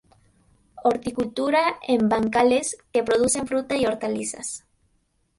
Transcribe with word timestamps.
Horticultura 0.83 1.75
en 1.87 2.09
bancales 2.09 2.75
que 2.91 3.03
producen 3.03 3.45
fruta 3.45 3.77
y 3.77 3.85
hortalizas. 3.85 4.65